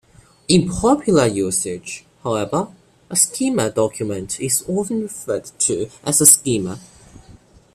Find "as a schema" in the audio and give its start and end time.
6.03-6.79